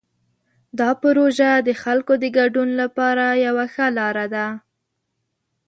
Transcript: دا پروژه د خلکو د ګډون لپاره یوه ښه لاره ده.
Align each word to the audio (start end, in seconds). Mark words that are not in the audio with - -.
دا 0.79 0.89
پروژه 1.03 1.49
د 1.67 1.69
خلکو 1.83 2.13
د 2.23 2.25
ګډون 2.37 2.69
لپاره 2.81 3.25
یوه 3.45 3.65
ښه 3.73 3.87
لاره 3.97 4.25
ده. 4.35 4.47